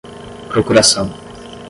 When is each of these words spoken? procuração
procuração 0.51 1.13